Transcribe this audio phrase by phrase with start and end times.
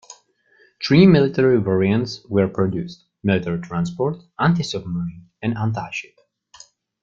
[0.83, 6.15] Three military variants were produced: military transport, anti-submarine and anti-ship.